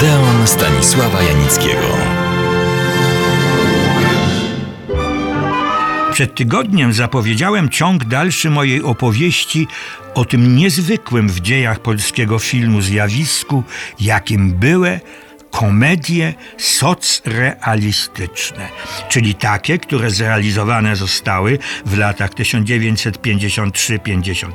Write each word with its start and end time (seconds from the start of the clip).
Odeon 0.00 0.46
Stanisława 0.46 1.22
Janickiego. 1.22 1.96
Przed 6.12 6.34
tygodniem 6.34 6.92
zapowiedziałem 6.92 7.68
ciąg 7.68 8.04
dalszy 8.04 8.50
mojej 8.50 8.82
opowieści 8.82 9.68
o 10.14 10.24
tym 10.24 10.56
niezwykłym 10.56 11.28
w 11.28 11.40
dziejach 11.40 11.80
polskiego 11.80 12.38
filmu 12.38 12.80
zjawisku, 12.82 13.62
jakim 14.00 14.52
były 14.52 15.00
komedie 15.60 16.34
socrealistyczne, 16.58 18.68
czyli 19.08 19.34
takie, 19.34 19.78
które 19.78 20.10
zrealizowane 20.10 20.96
zostały 20.96 21.58
w 21.86 21.98
latach 21.98 22.30
1953-55. 22.30 24.50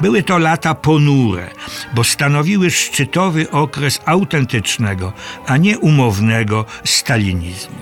Były 0.00 0.22
to 0.22 0.38
lata 0.38 0.74
ponure, 0.74 1.50
bo 1.94 2.04
stanowiły 2.04 2.70
szczytowy 2.70 3.50
okres 3.50 4.00
autentycznego, 4.04 5.12
a 5.46 5.56
nie 5.56 5.78
umownego 5.78 6.64
stalinizmu. 6.84 7.76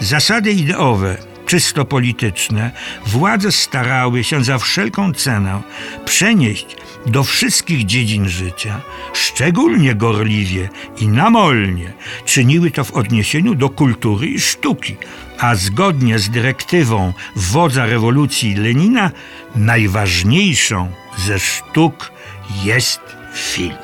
Zasady 0.00 0.52
ideowe 0.52 1.29
czysto 1.50 1.84
polityczne, 1.84 2.70
władze 3.06 3.52
starały 3.52 4.24
się 4.24 4.44
za 4.44 4.58
wszelką 4.58 5.12
cenę 5.12 5.62
przenieść 6.04 6.76
do 7.06 7.24
wszystkich 7.24 7.86
dziedzin 7.86 8.28
życia, 8.28 8.80
szczególnie 9.12 9.94
gorliwie 9.94 10.68
i 10.98 11.08
namolnie 11.08 11.92
czyniły 12.24 12.70
to 12.70 12.84
w 12.84 12.92
odniesieniu 12.92 13.54
do 13.54 13.68
kultury 13.68 14.26
i 14.26 14.40
sztuki, 14.40 14.96
a 15.38 15.54
zgodnie 15.54 16.18
z 16.18 16.30
dyrektywą 16.30 17.12
wodza 17.36 17.86
rewolucji 17.86 18.54
Lenina, 18.54 19.10
najważniejszą 19.54 20.92
ze 21.18 21.38
sztuk 21.38 22.12
jest 22.64 23.00
film. 23.34 23.76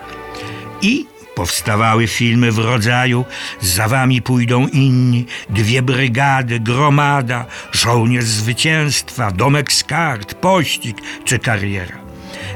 I 0.82 1.06
Powstawały 1.36 2.06
filmy 2.06 2.52
w 2.52 2.58
rodzaju 2.58 3.24
Za 3.60 3.88
wami 3.88 4.22
pójdą 4.22 4.66
inni, 4.66 5.26
Dwie 5.50 5.82
brygady, 5.82 6.60
Gromada, 6.60 7.44
Żołnierz 7.72 8.24
zwycięstwa, 8.24 9.30
Domek 9.30 9.72
z 9.72 9.84
kart, 9.84 10.34
Pościg 10.34 10.96
czy 11.24 11.38
Kariera. 11.38 11.98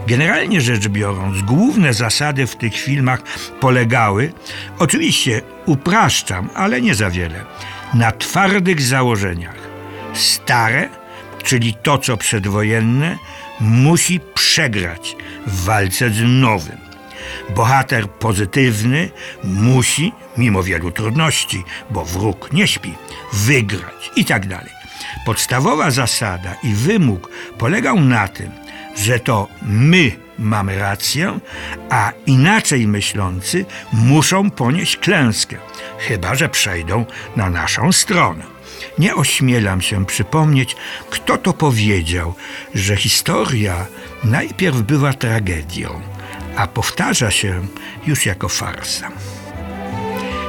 Generalnie 0.07 0.61
rzecz 0.61 0.89
biorąc, 0.89 1.43
główne 1.43 1.95
zasady 1.95 2.47
w 2.47 2.57
tych 2.57 2.77
filmach 2.77 3.23
polegały, 3.61 4.33
oczywiście 4.79 5.43
upraszczam, 5.67 6.51
ale 6.55 6.81
nie 6.81 6.95
za 6.95 7.11
wiele, 7.11 7.45
na 7.95 8.13
twardych 8.13 8.83
założeniach. 8.83 9.57
Stare, 10.15 10.89
czyli 11.43 11.75
to 11.83 11.99
co 11.99 12.17
przedwojenne, 12.17 13.19
musi 13.61 14.21
przegrać 14.35 15.17
w 15.47 15.65
walce 15.65 16.11
z 16.11 16.23
nowym. 16.23 16.90
Bohater 17.55 18.09
pozytywny 18.09 19.11
musi, 19.45 20.13
mimo 20.37 20.63
wielu 20.63 20.91
trudności, 20.91 21.65
bo 21.91 22.05
wróg 22.05 22.53
nie 22.53 22.69
śpi, 22.69 22.95
wygrać 23.33 24.11
i 24.17 24.25
tak 24.25 24.47
dalej. 24.47 24.73
Podstawowa 25.27 25.91
zasada 25.91 26.55
i 26.63 26.75
wymóg 26.75 27.31
polegał 27.59 28.01
na 28.01 28.29
tym, 28.29 28.51
że 28.97 29.19
to 29.19 29.49
my 29.63 30.13
mamy 30.39 30.79
rację, 30.79 31.39
a 31.91 32.13
inaczej 32.27 32.87
myślący 32.87 33.65
muszą 33.93 34.51
ponieść 34.51 34.97
klęskę, 34.97 35.57
chyba 35.99 36.35
że 36.35 36.49
przejdą 36.49 37.05
na 37.37 37.51
naszą 37.51 37.93
stronę. 37.93 38.45
Nie 38.99 39.15
ośmielam 39.15 39.81
się 39.81 40.07
przypomnieć, 40.07 40.77
kto 41.11 41.37
to 41.37 41.53
powiedział, 41.53 42.35
że 42.75 42.97
historia 42.97 43.87
najpierw 44.25 44.77
była 44.77 45.13
tragedią, 45.13 46.01
a 46.57 46.67
powtarza 46.67 47.31
się 47.31 47.67
już 48.07 48.27
jako 48.27 48.49
farsa. 48.49 49.11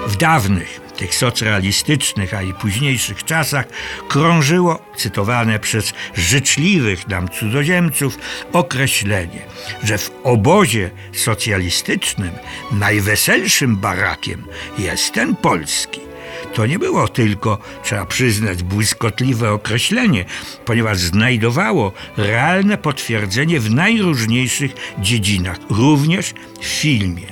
W 0.08 0.16
dawnych, 0.16 0.82
tych 0.98 1.16
socrealistycznych, 1.16 2.34
a 2.34 2.42
i 2.42 2.54
późniejszych 2.54 3.24
czasach 3.24 3.66
krążyło, 4.10 4.86
cytowane 4.96 5.60
przez 5.60 5.94
życzliwych 6.16 7.08
nam 7.08 7.30
cudzoziemców, 7.30 8.18
określenie, 8.54 9.42
że 9.84 9.98
w 9.98 10.12
obozie 10.24 10.90
socjalistycznym 11.14 12.32
najweselszym 12.72 13.78
barakiem 13.78 14.46
jest 14.78 15.14
ten 15.14 15.36
polski. 15.36 16.11
To 16.54 16.66
nie 16.66 16.80
było 16.80 17.08
tylko, 17.08 17.58
trzeba 17.84 18.06
przyznać, 18.06 18.64
błyskotliwe 18.64 19.52
określenie, 19.52 20.26
ponieważ 20.66 20.98
znajdowało 20.98 21.92
realne 22.18 22.78
potwierdzenie 22.78 23.60
w 23.60 23.72
najróżniejszych 23.72 24.72
dziedzinach, 25.00 25.58
również 25.70 26.34
w 26.62 26.66
filmie. 26.66 27.28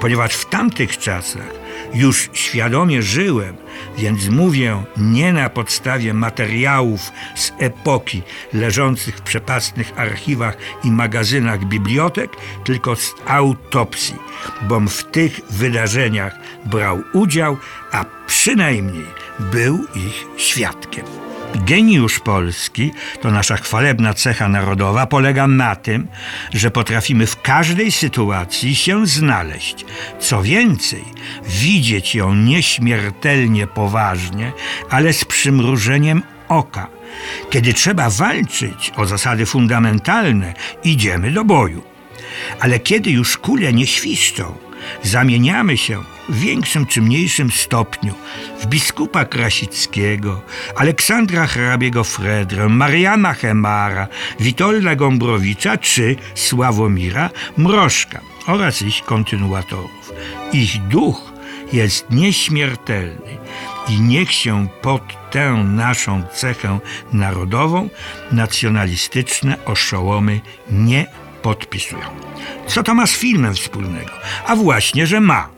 Ponieważ 0.00 0.34
w 0.34 0.48
tamtych 0.48 0.98
czasach 0.98 1.61
już 1.94 2.30
świadomie 2.32 3.02
żyłem, 3.02 3.56
więc 3.98 4.28
mówię 4.28 4.82
nie 4.96 5.32
na 5.32 5.48
podstawie 5.48 6.14
materiałów 6.14 7.12
z 7.34 7.52
epoki 7.58 8.22
leżących 8.52 9.16
w 9.16 9.22
przepastnych 9.22 9.92
archiwach 9.96 10.56
i 10.84 10.90
magazynach 10.90 11.64
bibliotek, 11.64 12.30
tylko 12.64 12.96
z 12.96 13.14
autopsji, 13.26 14.14
bom 14.62 14.88
w 14.88 15.04
tych 15.04 15.40
wydarzeniach 15.50 16.34
brał 16.64 17.02
udział, 17.12 17.56
a 17.92 18.04
przynajmniej 18.26 19.06
był 19.38 19.86
ich 19.94 20.26
świadkiem. 20.36 21.31
Geniusz 21.54 22.18
polski, 22.18 22.92
to 23.20 23.30
nasza 23.30 23.56
chwalebna 23.56 24.14
cecha 24.14 24.48
narodowa, 24.48 25.06
polega 25.06 25.46
na 25.46 25.76
tym, 25.76 26.08
że 26.54 26.70
potrafimy 26.70 27.26
w 27.26 27.42
każdej 27.42 27.92
sytuacji 27.92 28.74
się 28.74 29.06
znaleźć. 29.06 29.84
Co 30.20 30.42
więcej, 30.42 31.04
widzieć 31.44 32.14
ją 32.14 32.34
nieśmiertelnie 32.34 33.66
poważnie, 33.66 34.52
ale 34.90 35.12
z 35.12 35.24
przymrużeniem 35.24 36.22
oka. 36.48 36.86
Kiedy 37.50 37.74
trzeba 37.74 38.10
walczyć 38.10 38.92
o 38.96 39.06
zasady 39.06 39.46
fundamentalne, 39.46 40.54
idziemy 40.84 41.30
do 41.30 41.44
boju. 41.44 41.82
Ale 42.60 42.78
kiedy 42.78 43.10
już 43.10 43.38
kule 43.38 43.72
nie 43.72 43.86
świszczą, 43.86 44.54
zamieniamy 45.02 45.76
się 45.76 46.02
w 46.28 46.40
większym 46.40 46.86
czy 46.86 47.02
mniejszym 47.02 47.50
stopniu 47.50 48.14
w 48.60 48.66
biskupa 48.66 49.24
Krasickiego, 49.24 50.42
Aleksandra 50.76 51.46
hrabiego 51.46 52.04
Fredrę, 52.04 52.68
Mariana 52.68 53.34
Chemara, 53.34 54.08
Witolda 54.40 54.94
Gombrowicza 54.94 55.76
czy 55.76 56.16
Sławomira 56.34 57.30
Mrożka 57.56 58.20
oraz 58.46 58.82
ich 58.82 59.02
kontynuatorów. 59.04 60.12
Ich 60.52 60.78
duch 60.78 61.32
jest 61.72 62.10
nieśmiertelny 62.10 63.38
i 63.88 64.00
niech 64.00 64.32
się 64.32 64.68
pod 64.82 65.30
tę 65.30 65.52
naszą 65.52 66.22
cechę 66.34 66.78
narodową 67.12 67.88
nacjonalistyczne 68.32 69.64
oszołomy 69.64 70.40
nie 70.70 71.06
podpisują. 71.42 72.04
Co 72.66 72.82
to 72.82 72.94
ma 72.94 73.06
z 73.06 73.12
filmem 73.12 73.54
wspólnego? 73.54 74.10
A 74.46 74.56
właśnie, 74.56 75.06
że 75.06 75.20
ma. 75.20 75.48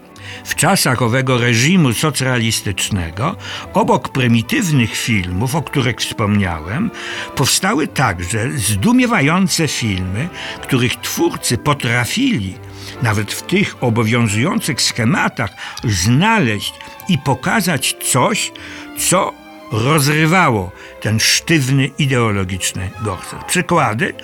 W 0.45 0.55
czasach 0.55 1.03
owego 1.03 1.39
reżimu 1.39 1.93
socrealistycznego, 1.93 3.37
obok 3.75 4.09
prymitywnych 4.09 4.97
filmów, 4.97 5.55
o 5.55 5.63
których 5.63 5.97
wspomniałem, 5.97 6.91
powstały 7.37 7.87
także 7.87 8.51
zdumiewające 8.53 9.69
filmy, 9.69 10.29
których 10.63 10.97
twórcy 10.97 11.59
potrafili, 11.59 12.55
nawet 13.03 13.33
w 13.33 13.43
tych 13.43 13.77
obowiązujących 13.81 14.83
schematach, 14.83 15.51
znaleźć 15.85 16.75
i 17.09 17.19
pokazać 17.19 17.97
coś, 18.13 18.53
co 18.99 19.33
rozrywało 19.73 20.73
ten 21.01 21.21
sztywny 21.21 21.91
ideologiczny 21.99 22.91
gorset. 23.03 23.45
Przykłady? 23.45 24.15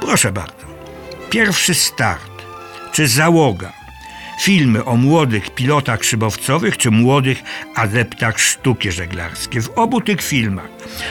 Proszę 0.00 0.32
bardzo. 0.32 0.73
Pierwszy 1.34 1.74
start, 1.74 2.42
czy 2.92 3.08
załoga, 3.08 3.72
filmy 4.40 4.84
o 4.84 4.96
młodych 4.96 5.54
pilotach 5.54 6.04
szybowcowych 6.04 6.76
czy 6.76 6.90
młodych 6.90 7.42
adeptach 7.74 8.40
sztuki 8.40 8.92
żeglarskiej. 8.92 9.62
W 9.62 9.70
obu 9.70 10.00
tych 10.00 10.22
filmach, 10.22 10.68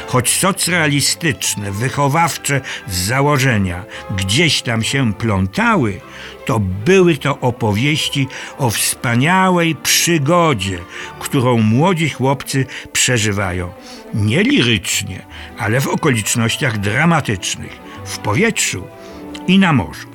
choć 0.07 0.29
socrealistyczne, 0.29 1.71
wychowawcze 1.71 2.61
z 2.87 2.97
założenia 2.97 3.83
gdzieś 4.17 4.61
tam 4.61 4.83
się 4.83 5.13
plątały, 5.13 6.01
to 6.45 6.59
były 6.59 7.17
to 7.17 7.39
opowieści 7.39 8.27
o 8.57 8.69
wspaniałej 8.69 9.75
przygodzie, 9.75 10.79
którą 11.19 11.57
młodzi 11.57 12.09
chłopcy 12.09 12.65
przeżywają. 12.93 13.71
Nie 14.13 14.43
lirycznie, 14.43 15.25
ale 15.57 15.81
w 15.81 15.87
okolicznościach 15.87 16.77
dramatycznych, 16.77 17.79
w 18.05 18.17
powietrzu 18.17 18.87
i 19.47 19.59
na 19.59 19.73
morzu. 19.73 20.12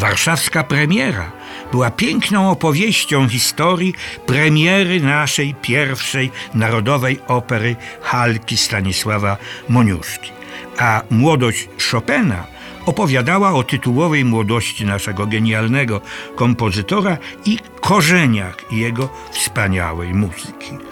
Warszawska 0.00 0.64
premiera 0.64 1.32
była 1.72 1.90
piękną 1.90 2.50
opowieścią 2.50 3.28
historii 3.28 3.94
premiery 4.26 5.00
naszej 5.00 5.54
pierwszej 5.54 6.30
narodowej 6.54 7.20
opery 7.26 7.76
Halki 8.02 8.56
Stanisława 8.56 9.36
Moniuszki. 9.68 10.30
A 10.78 11.02
młodość 11.10 11.68
Chopina 11.90 12.46
opowiadała 12.86 13.52
o 13.52 13.62
tytułowej 13.62 14.24
młodości 14.24 14.84
naszego 14.84 15.26
genialnego 15.26 16.00
kompozytora 16.36 17.18
i 17.44 17.58
korzeniach 17.80 18.56
jego 18.72 19.08
wspaniałej 19.32 20.14
muzyki. 20.14 20.89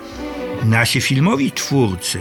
Nasi 0.65 1.01
filmowi 1.01 1.53
twórcy 1.53 2.21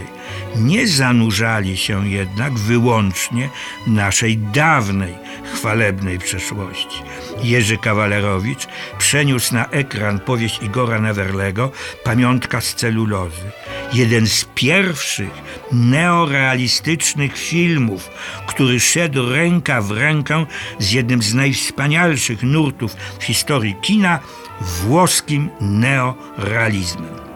nie 0.56 0.86
zanurzali 0.86 1.76
się 1.76 2.08
jednak 2.08 2.52
wyłącznie 2.52 3.48
naszej 3.86 4.38
dawnej, 4.38 5.14
chwalebnej 5.54 6.18
przeszłości. 6.18 7.02
Jerzy 7.42 7.78
Kawalerowicz 7.78 8.66
przeniósł 8.98 9.54
na 9.54 9.66
ekran 9.66 10.20
powieść 10.20 10.62
Igora 10.62 11.00
Neverlego 11.00 11.70
Pamiątka 12.04 12.60
z 12.60 12.74
celulozy. 12.74 13.50
Jeden 13.92 14.26
z 14.26 14.44
pierwszych 14.54 15.30
neorealistycznych 15.72 17.38
filmów, 17.38 18.10
który 18.46 18.80
szedł 18.80 19.32
ręka 19.32 19.82
w 19.82 19.90
rękę 19.90 20.46
z 20.78 20.92
jednym 20.92 21.22
z 21.22 21.34
najwspanialszych 21.34 22.42
nurtów 22.42 22.96
w 23.18 23.24
historii 23.24 23.76
kina, 23.82 24.18
włoskim 24.60 25.50
neorealizmem. 25.60 27.28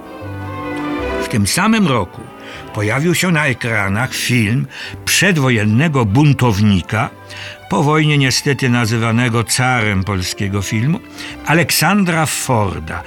Tym 1.32 1.46
samym 1.46 1.86
roku 1.86 2.20
pojawił 2.74 3.14
się 3.14 3.30
na 3.30 3.46
ekranach 3.46 4.14
film 4.14 4.66
przedwojennego 5.04 6.04
buntownika, 6.04 7.10
po 7.70 7.82
wojnie 7.82 8.18
niestety 8.18 8.68
nazywanego 8.68 9.44
carem 9.44 10.04
polskiego 10.04 10.62
filmu, 10.62 11.00
Aleksandra 11.46 12.26
Forda. 12.26 13.02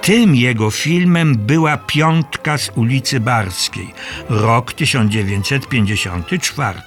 Tym 0.00 0.34
jego 0.34 0.70
filmem 0.70 1.36
była 1.36 1.76
Piątka 1.76 2.58
z 2.58 2.70
ulicy 2.74 3.20
Barskiej, 3.20 3.94
rok 4.28 4.72
1954. 4.72 6.78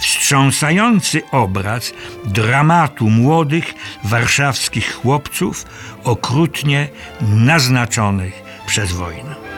Wstrząsający 0.00 1.22
obraz 1.30 1.92
dramatu 2.24 3.10
młodych 3.10 3.74
warszawskich 4.04 4.94
chłopców, 4.94 5.66
okrutnie 6.04 6.88
naznaczonych 7.20 8.42
przez 8.66 8.92
wojnę. 8.92 9.53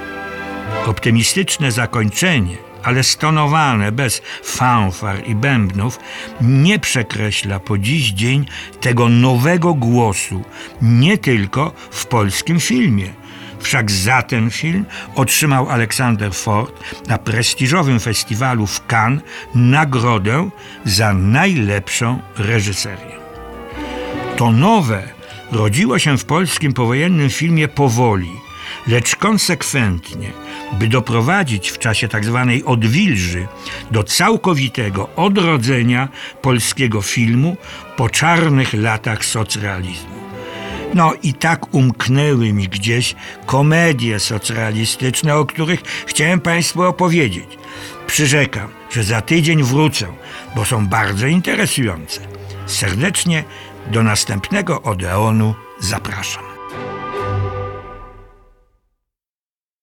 Optymistyczne 0.86 1.72
zakończenie, 1.72 2.56
ale 2.82 3.02
stonowane 3.02 3.92
bez 3.92 4.22
fanfar 4.44 5.26
i 5.26 5.34
bębnów, 5.34 5.98
nie 6.40 6.78
przekreśla 6.78 7.60
po 7.60 7.78
dziś 7.78 8.10
dzień 8.10 8.46
tego 8.80 9.08
nowego 9.08 9.74
głosu, 9.74 10.44
nie 10.82 11.18
tylko 11.18 11.72
w 11.90 12.06
polskim 12.06 12.60
filmie. 12.60 13.12
Wszak 13.60 13.90
za 13.90 14.22
ten 14.22 14.50
film 14.50 14.84
otrzymał 15.14 15.68
Aleksander 15.68 16.34
Ford 16.34 16.80
na 17.08 17.18
prestiżowym 17.18 18.00
festiwalu 18.00 18.66
w 18.66 18.86
Cannes 18.86 19.22
nagrodę 19.54 20.50
za 20.84 21.14
najlepszą 21.14 22.20
reżyserię. 22.36 23.16
To 24.36 24.52
nowe 24.52 25.02
rodziło 25.52 25.98
się 25.98 26.18
w 26.18 26.24
polskim 26.24 26.72
powojennym 26.72 27.30
filmie 27.30 27.68
powoli, 27.68 28.45
lecz 28.88 29.16
konsekwentnie, 29.16 30.30
by 30.72 30.88
doprowadzić 30.88 31.70
w 31.70 31.78
czasie 31.78 32.08
tzw. 32.08 32.50
odwilży 32.64 33.46
do 33.90 34.04
całkowitego 34.04 35.08
odrodzenia 35.16 36.08
polskiego 36.42 37.02
filmu 37.02 37.56
po 37.96 38.08
czarnych 38.10 38.74
latach 38.74 39.24
socrealizmu. 39.24 40.16
No 40.94 41.12
i 41.22 41.34
tak 41.34 41.74
umknęły 41.74 42.52
mi 42.52 42.68
gdzieś 42.68 43.14
komedie 43.46 44.20
socrealistyczne, 44.20 45.36
o 45.36 45.44
których 45.44 45.82
chciałem 46.06 46.40
Państwu 46.40 46.82
opowiedzieć. 46.82 47.58
Przyrzekam, 48.06 48.68
że 48.90 49.04
za 49.04 49.20
tydzień 49.20 49.62
wrócę, 49.62 50.06
bo 50.56 50.64
są 50.64 50.86
bardzo 50.86 51.26
interesujące. 51.26 52.20
Serdecznie 52.66 53.44
do 53.92 54.02
następnego 54.02 54.82
Odeonu 54.82 55.54
zapraszam. 55.80 56.55